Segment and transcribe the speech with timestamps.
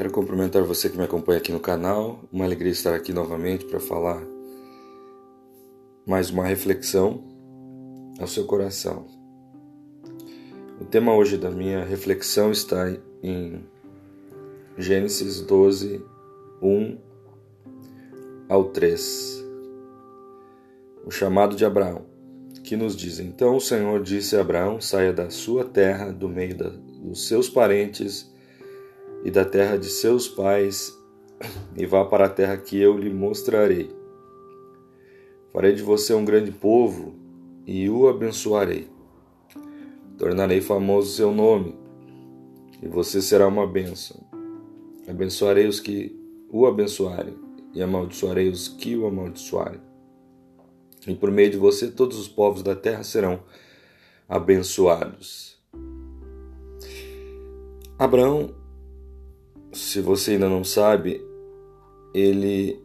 [0.00, 2.24] Quero cumprimentar você que me acompanha aqui no canal.
[2.32, 4.26] Uma alegria estar aqui novamente para falar
[6.06, 7.22] mais uma reflexão
[8.18, 9.06] ao seu coração.
[10.80, 12.90] O tema hoje da minha reflexão está
[13.22, 13.62] em
[14.78, 16.02] Gênesis 12,
[16.62, 16.98] 1
[18.48, 19.44] ao 3.
[21.04, 22.06] O chamado de Abraão,
[22.64, 26.56] que nos diz: Então o Senhor disse a Abraão: saia da sua terra, do meio
[26.56, 28.30] da, dos seus parentes
[29.24, 30.96] e da terra de seus pais,
[31.76, 33.90] e vá para a terra que eu lhe mostrarei.
[35.52, 37.14] Farei de você um grande povo
[37.66, 38.88] e o abençoarei.
[40.16, 41.74] Tornarei famoso seu nome,
[42.82, 44.20] e você será uma bênção.
[45.08, 46.18] Abençoarei os que
[46.50, 47.34] o abençoarem,
[47.74, 49.80] e amaldiçoarei os que o amaldiçoarem.
[51.06, 53.40] E por meio de você todos os povos da terra serão
[54.28, 55.58] abençoados.
[57.98, 58.54] Abraão
[59.72, 61.24] se você ainda não sabe,
[62.12, 62.82] ele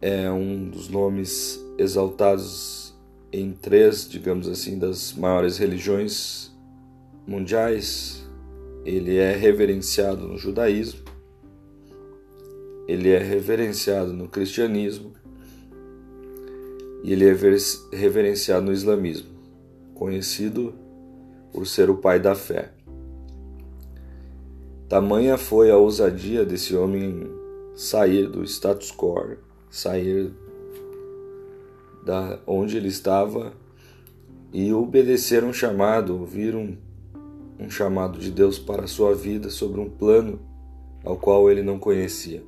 [0.00, 2.94] é um dos nomes exaltados
[3.32, 6.52] em três, digamos assim, das maiores religiões
[7.26, 8.22] mundiais.
[8.84, 11.00] Ele é reverenciado no judaísmo,
[12.86, 15.14] ele é reverenciado no cristianismo
[17.02, 17.34] e ele é
[17.92, 19.30] reverenciado no islamismo,
[19.94, 20.74] conhecido
[21.50, 22.73] por ser o pai da fé.
[24.94, 27.28] Tamanha foi a ousadia desse homem
[27.74, 29.36] sair do status quo,
[29.68, 30.32] sair
[32.04, 33.52] da onde ele estava
[34.52, 36.76] e obedecer um chamado, ouvir um,
[37.58, 40.38] um chamado de Deus para a sua vida sobre um plano
[41.02, 42.44] ao qual ele não conhecia.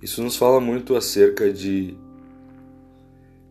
[0.00, 1.98] Isso nos fala muito acerca de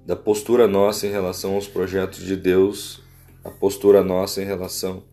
[0.08, 3.00] da postura nossa em relação aos projetos de Deus,
[3.44, 5.04] a postura nossa em relação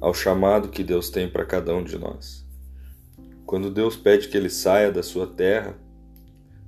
[0.00, 2.46] ao chamado que Deus tem para cada um de nós.
[3.44, 5.74] Quando Deus pede que ele saia da sua terra,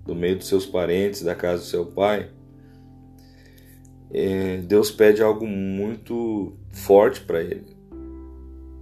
[0.05, 2.31] do meio dos seus parentes, da casa do seu pai,
[4.11, 7.77] é, Deus pede algo muito forte para ele.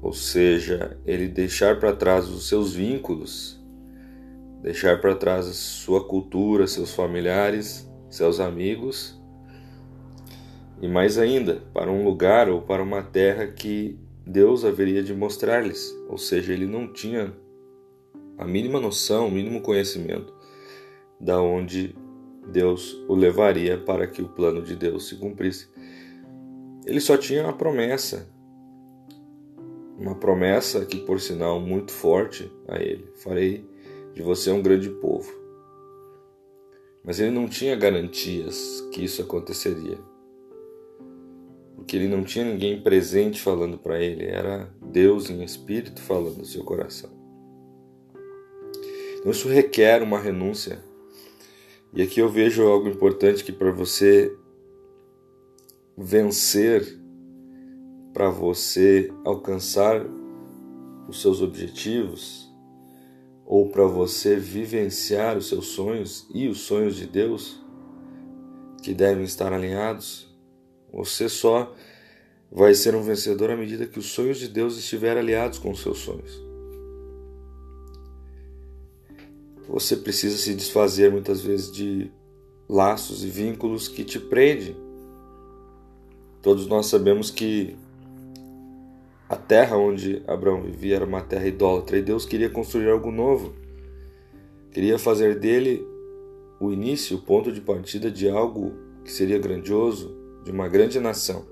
[0.00, 3.60] Ou seja, ele deixar para trás os seus vínculos,
[4.62, 9.20] deixar para trás sua cultura, seus familiares, seus amigos,
[10.80, 15.96] e mais ainda, para um lugar ou para uma terra que Deus haveria de mostrar-lhes,
[16.08, 17.32] ou seja, ele não tinha
[18.36, 20.34] a mínima noção, o mínimo conhecimento
[21.20, 21.94] da onde
[22.48, 25.68] Deus o levaria para que o plano de Deus se cumprisse.
[26.84, 28.28] Ele só tinha uma promessa,
[29.96, 33.64] uma promessa que, por sinal, muito forte a ele: farei
[34.12, 35.32] de você um grande povo.
[37.04, 39.98] Mas ele não tinha garantias que isso aconteceria
[41.86, 46.44] porque ele não tinha ninguém presente falando para ele, era Deus em espírito falando no
[46.44, 47.08] seu coração.
[49.20, 50.82] Então isso requer uma renúncia.
[51.94, 54.36] E aqui eu vejo algo importante que para você
[55.96, 56.98] vencer,
[58.12, 60.04] para você alcançar
[61.08, 62.52] os seus objetivos,
[63.44, 67.64] ou para você vivenciar os seus sonhos e os sonhos de Deus,
[68.82, 70.25] que devem estar alinhados,
[70.96, 71.74] você só
[72.50, 75.82] vai ser um vencedor à medida que os sonhos de Deus estiverem aliados com os
[75.82, 76.42] seus sonhos.
[79.68, 82.10] Você precisa se desfazer muitas vezes de
[82.66, 84.74] laços e vínculos que te prendem.
[86.40, 87.76] Todos nós sabemos que
[89.28, 93.54] a terra onde Abraão vivia era uma terra idólatra e Deus queria construir algo novo.
[94.70, 95.86] Queria fazer dele
[96.58, 98.72] o início, o ponto de partida de algo
[99.04, 101.44] que seria grandioso, de uma grande nação.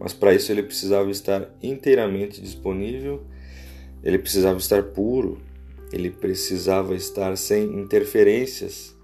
[0.00, 3.22] Mas para isso ele precisava estar inteiramente disponível,
[4.02, 5.40] ele precisava estar puro,
[5.92, 8.96] ele precisava estar sem interferências.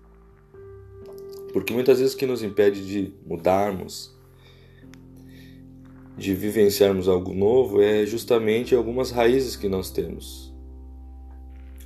[1.52, 4.12] Porque muitas vezes o que nos impede de mudarmos,
[6.18, 10.52] de vivenciarmos algo novo, é justamente algumas raízes que nós temos,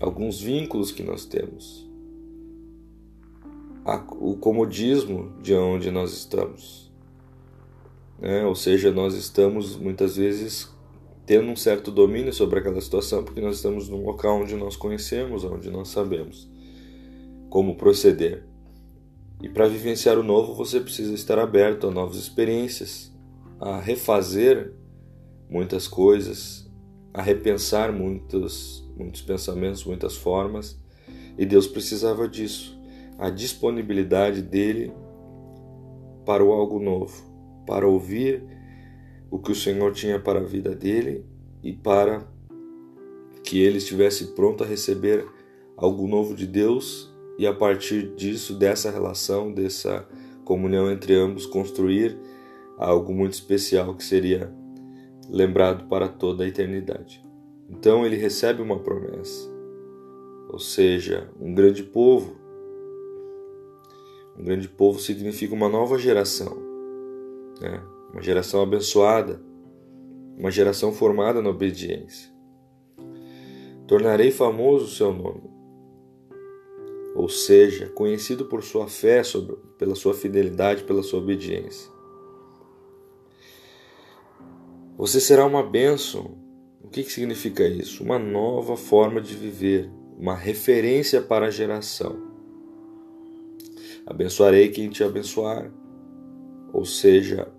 [0.00, 1.84] alguns vínculos que nós temos
[3.84, 6.90] o comodismo de onde nós estamos.
[8.18, 8.44] Né?
[8.46, 10.72] Ou seja, nós estamos muitas vezes
[11.26, 15.44] tendo um certo domínio sobre aquela situação porque nós estamos num local onde nós conhecemos,
[15.44, 16.48] onde nós sabemos
[17.50, 18.44] como proceder.
[19.42, 23.14] E para vivenciar o novo, você precisa estar aberto a novas experiências,
[23.60, 24.72] a refazer
[25.48, 26.68] muitas coisas,
[27.12, 30.80] a repensar muitos, muitos pensamentos, muitas formas.
[31.38, 32.74] E Deus precisava disso
[33.18, 34.92] a disponibilidade dele
[36.24, 37.22] para o algo novo,
[37.66, 38.42] para ouvir
[39.30, 41.24] o que o Senhor tinha para a vida dele
[41.62, 42.26] e para
[43.42, 45.26] que ele estivesse pronto a receber
[45.76, 50.08] algo novo de Deus e a partir disso, dessa relação, dessa
[50.44, 52.16] comunhão entre ambos, construir
[52.78, 54.52] algo muito especial que seria
[55.28, 57.22] lembrado para toda a eternidade.
[57.68, 59.50] Então ele recebe uma promessa,
[60.48, 62.36] ou seja, um grande povo.
[64.36, 66.56] Um grande povo significa uma nova geração,
[67.60, 67.82] né?
[68.12, 69.40] uma geração abençoada,
[70.36, 72.32] uma geração formada na obediência.
[73.86, 75.50] Tornarei famoso o seu nome,
[77.14, 81.92] ou seja, conhecido por sua fé, sobre, pela sua fidelidade, pela sua obediência.
[84.96, 86.38] Você será uma bênção.
[86.82, 88.02] O que, que significa isso?
[88.02, 92.33] Uma nova forma de viver, uma referência para a geração.
[94.06, 95.72] Abençoarei quem te abençoar,
[96.72, 97.50] ou seja,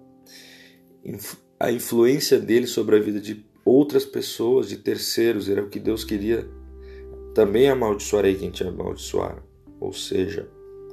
[1.60, 6.04] a influência dele sobre a vida de outras pessoas, de terceiros, era o que Deus
[6.04, 6.48] queria.
[7.34, 9.44] Também amaldiçoarei quem te amaldiçoar.
[9.80, 10.48] Ou seja,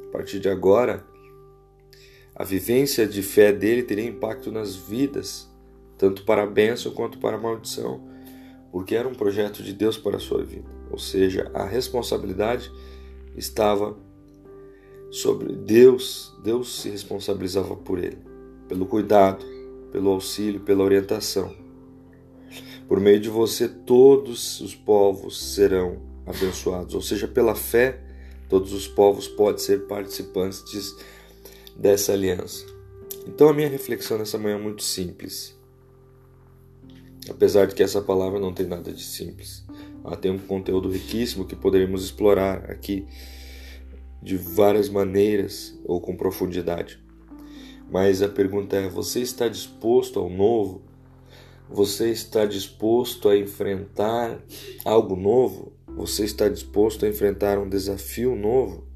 [0.07, 1.05] a partir de agora,
[2.35, 5.51] a vivência de fé dele teria impacto nas vidas,
[5.99, 8.03] tanto para a bênção quanto para a maldição,
[8.71, 10.69] porque era um projeto de Deus para a sua vida.
[10.91, 12.73] Ou seja, a responsabilidade
[13.37, 13.97] estava
[15.13, 18.17] sobre Deus, Deus se responsabilizava por ele,
[18.67, 19.45] pelo cuidado,
[19.93, 21.55] pelo auxílio, pela orientação.
[22.89, 28.01] Por meio de você, todos os povos serão abençoados, ou seja, pela fé,
[28.49, 30.97] todos os povos podem ser participantes
[31.77, 32.65] dessa aliança.
[33.27, 35.55] Então, a minha reflexão nessa manhã é muito simples.
[37.29, 39.63] Apesar de que essa palavra não tem nada de simples,
[40.05, 43.07] ela tem um conteúdo riquíssimo que poderíamos explorar aqui
[44.23, 47.03] de várias maneiras ou com profundidade.
[47.91, 50.83] Mas a pergunta é: você está disposto ao novo?
[51.69, 54.39] Você está disposto a enfrentar
[54.85, 55.73] algo novo?
[55.89, 58.87] Você está disposto a enfrentar um desafio novo?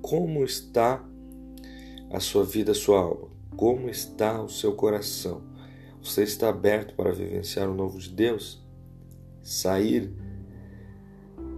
[0.00, 1.04] Como está
[2.10, 3.28] a sua vida, a sua alma?
[3.56, 5.42] Como está o seu coração?
[6.02, 8.64] Você está aberto para vivenciar o novo de Deus?
[9.42, 10.12] Sair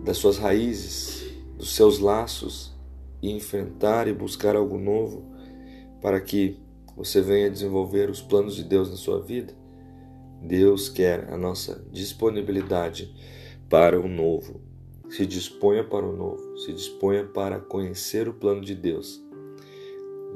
[0.03, 1.23] das suas raízes,
[1.57, 2.80] dos seus laços
[3.23, 5.31] e enfrentar e buscar algo novo?
[6.01, 6.59] para que
[6.97, 9.55] você venha desenvolver os planos de Deus na sua vida.
[10.43, 13.15] Deus quer a nossa disponibilidade
[13.69, 14.61] para o novo.
[15.11, 19.21] Se disponha para o novo, se disponha para conhecer o plano de Deus.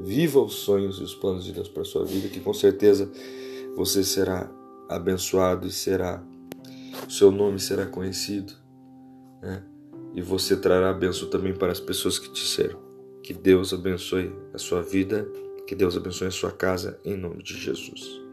[0.01, 3.09] Viva os sonhos e os planos de Deus para a sua vida, que com certeza
[3.75, 4.51] você será
[4.89, 6.21] abençoado e será,
[7.07, 8.53] o seu nome será conhecido,
[9.41, 9.63] né?
[10.15, 12.79] E você trará bênção também para as pessoas que te serão.
[13.21, 15.27] Que Deus abençoe a sua vida
[15.65, 18.24] que Deus abençoe a sua casa em nome de Jesus.